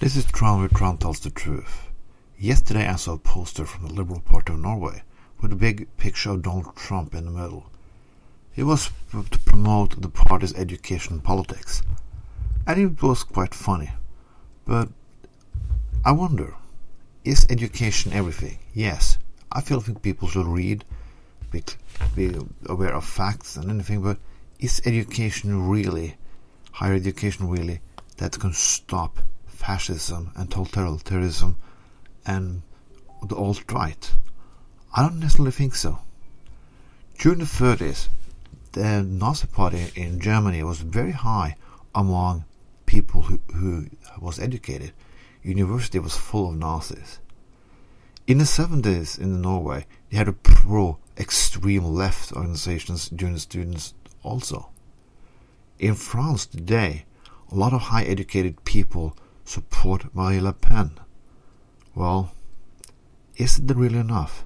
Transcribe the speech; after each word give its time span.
This 0.00 0.14
is 0.14 0.26
Trond 0.26 0.60
where 0.60 0.68
Trond 0.68 1.00
tells 1.00 1.18
the 1.18 1.30
truth. 1.30 1.88
Yesterday 2.38 2.86
I 2.86 2.94
saw 2.94 3.14
a 3.14 3.18
poster 3.18 3.64
from 3.64 3.88
the 3.88 3.94
Liberal 3.94 4.20
Party 4.20 4.52
of 4.52 4.60
Norway 4.60 5.02
with 5.40 5.52
a 5.52 5.56
big 5.56 5.88
picture 5.96 6.30
of 6.30 6.42
Donald 6.42 6.76
Trump 6.76 7.16
in 7.16 7.24
the 7.24 7.32
middle. 7.32 7.68
It 8.54 8.62
was 8.62 8.92
to 9.10 9.38
promote 9.40 10.00
the 10.00 10.08
party's 10.08 10.54
education 10.54 11.18
politics. 11.18 11.82
And 12.64 12.78
it 12.80 13.02
was 13.02 13.24
quite 13.24 13.52
funny. 13.52 13.90
But 14.64 14.88
I 16.04 16.12
wonder, 16.12 16.54
is 17.24 17.44
education 17.50 18.12
everything? 18.12 18.60
Yes, 18.72 19.18
I 19.50 19.60
feel 19.60 19.80
think 19.80 20.00
people 20.02 20.28
should 20.28 20.46
read, 20.46 20.84
be, 21.50 21.64
be 22.14 22.36
aware 22.66 22.94
of 22.94 23.04
facts 23.04 23.56
and 23.56 23.68
anything, 23.68 24.02
but 24.02 24.18
is 24.60 24.80
education 24.84 25.68
really, 25.68 26.18
higher 26.70 26.94
education 26.94 27.48
really, 27.48 27.80
that 28.18 28.38
can 28.38 28.52
stop 28.52 29.18
fascism 29.68 30.32
and 30.34 30.48
totalitarianism 30.48 31.54
and 32.24 32.62
the 33.28 33.36
alt-right? 33.36 34.12
I 34.94 35.02
don't 35.02 35.20
necessarily 35.20 35.50
think 35.50 35.74
so. 35.74 35.98
During 37.18 37.40
the 37.40 37.44
30s, 37.44 38.08
the 38.72 39.02
Nazi 39.02 39.46
party 39.46 39.88
in 39.94 40.20
Germany 40.20 40.62
was 40.62 40.78
very 40.78 41.12
high 41.12 41.56
among 41.94 42.46
people 42.86 43.20
who, 43.20 43.40
who 43.54 43.88
was 44.18 44.38
educated. 44.38 44.92
University 45.42 45.98
was 45.98 46.16
full 46.16 46.48
of 46.48 46.56
Nazis. 46.56 47.18
In 48.26 48.38
the 48.38 48.44
70s 48.44 49.18
in 49.18 49.42
Norway, 49.42 49.84
they 50.08 50.16
had 50.16 50.28
a 50.28 50.32
pro-extreme 50.32 51.84
left 51.84 52.32
organizations 52.32 53.10
during 53.10 53.34
the 53.34 53.40
students 53.40 53.92
also. 54.22 54.70
In 55.78 55.94
France 55.94 56.46
today, 56.46 57.04
a 57.52 57.54
lot 57.54 57.74
of 57.74 57.82
high 57.82 58.04
educated 58.04 58.64
people 58.64 59.14
support 59.48 60.14
Marine 60.14 60.44
Le 60.44 60.52
Pen. 60.52 60.90
Well, 61.94 62.32
is 63.36 63.58
it 63.58 63.74
really 63.74 63.98
enough? 63.98 64.44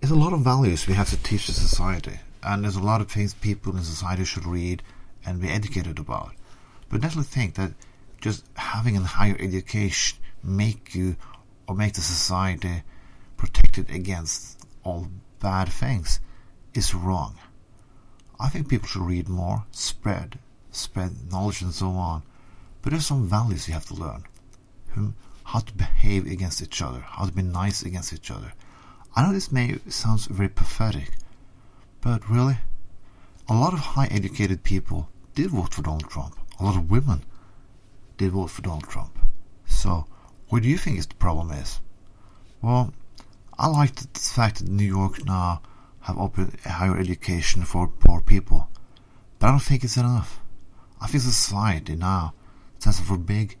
There's 0.00 0.12
a 0.12 0.16
lot 0.16 0.32
of 0.32 0.40
values 0.40 0.86
we 0.86 0.94
have 0.94 1.10
to 1.10 1.22
teach 1.22 1.48
the 1.48 1.52
society, 1.52 2.20
and 2.42 2.62
there's 2.62 2.76
a 2.76 2.82
lot 2.82 3.00
of 3.00 3.10
things 3.10 3.34
people 3.34 3.76
in 3.76 3.82
society 3.82 4.24
should 4.24 4.46
read 4.46 4.82
and 5.26 5.40
be 5.40 5.48
educated 5.48 5.98
about. 5.98 6.32
But 6.88 7.00
definitely 7.00 7.24
think 7.24 7.56
that 7.56 7.72
just 8.20 8.44
having 8.54 8.96
a 8.96 9.00
higher 9.00 9.36
education 9.38 10.18
make 10.42 10.94
you 10.94 11.16
or 11.66 11.74
make 11.74 11.94
the 11.94 12.00
society 12.00 12.82
protected 13.36 13.90
against 13.90 14.64
all 14.84 15.08
bad 15.40 15.68
things 15.68 16.20
is 16.72 16.94
wrong. 16.94 17.36
I 18.38 18.48
think 18.48 18.68
people 18.68 18.88
should 18.88 19.02
read 19.02 19.28
more, 19.28 19.64
spread, 19.72 20.38
spread 20.70 21.30
knowledge 21.30 21.62
and 21.62 21.74
so 21.74 21.88
on. 21.90 22.22
But 22.82 22.90
there's 22.90 23.06
some 23.06 23.26
values 23.28 23.68
you 23.68 23.74
have 23.74 23.86
to 23.86 23.94
learn. 23.94 24.24
Hmm? 24.92 25.10
How 25.44 25.60
to 25.60 25.72
behave 25.74 26.26
against 26.26 26.62
each 26.62 26.80
other, 26.80 27.00
how 27.00 27.26
to 27.26 27.32
be 27.32 27.42
nice 27.42 27.82
against 27.82 28.12
each 28.12 28.30
other. 28.30 28.52
I 29.14 29.22
know 29.22 29.32
this 29.32 29.50
may 29.50 29.78
sound 29.88 30.24
very 30.26 30.48
pathetic, 30.48 31.12
but 32.00 32.28
really, 32.28 32.58
a 33.48 33.54
lot 33.54 33.72
of 33.72 33.80
high 33.80 34.06
educated 34.06 34.62
people 34.62 35.08
did 35.34 35.50
vote 35.50 35.74
for 35.74 35.82
Donald 35.82 36.08
Trump. 36.08 36.38
A 36.60 36.64
lot 36.64 36.76
of 36.76 36.90
women 36.90 37.24
did 38.16 38.30
vote 38.30 38.50
for 38.50 38.62
Donald 38.62 38.88
Trump. 38.88 39.18
So, 39.66 40.06
what 40.48 40.62
do 40.62 40.68
you 40.68 40.78
think 40.78 40.98
is 40.98 41.06
the 41.06 41.14
problem 41.16 41.50
is? 41.50 41.80
Well, 42.62 42.94
I 43.58 43.66
like 43.66 43.94
the 43.96 44.20
fact 44.20 44.58
that 44.58 44.68
New 44.68 44.84
York 44.86 45.24
now 45.24 45.62
have 46.00 46.18
opened 46.18 46.58
higher 46.60 46.96
education 46.96 47.64
for 47.64 47.88
poor 47.88 48.20
people, 48.20 48.68
but 49.38 49.48
I 49.48 49.50
don't 49.50 49.60
think 49.60 49.84
it's 49.84 49.96
enough. 49.96 50.40
I 51.00 51.06
think 51.08 51.22
society 51.22 51.96
now 51.96 52.34
stands 52.80 52.98
for 52.98 53.18
big, 53.18 53.58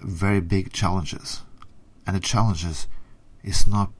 very 0.00 0.40
big 0.40 0.72
challenges, 0.72 1.42
and 2.06 2.14
the 2.14 2.20
challenges 2.20 2.86
is 3.42 3.66
not 3.66 3.90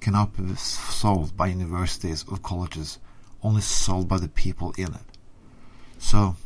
cannot 0.00 0.36
be 0.36 0.54
solved 0.56 1.34
by 1.34 1.46
universities 1.46 2.26
or 2.30 2.36
colleges, 2.36 2.98
only 3.42 3.62
solved 3.62 4.06
by 4.06 4.18
the 4.18 4.28
people 4.28 4.74
in 4.76 4.92
it. 4.92 5.18
So, 5.96 6.36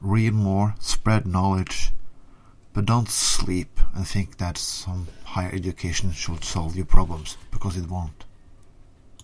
read 0.00 0.32
more, 0.32 0.74
spread 0.80 1.26
knowledge, 1.26 1.92
but 2.72 2.86
don't 2.86 3.10
sleep 3.10 3.78
and 3.94 4.08
think 4.08 4.38
that 4.38 4.56
some 4.56 5.08
higher 5.24 5.50
education 5.52 6.12
should 6.12 6.42
solve 6.44 6.76
your 6.76 6.86
problems, 6.86 7.36
because 7.50 7.76
it 7.76 7.90
won't. 7.90 8.24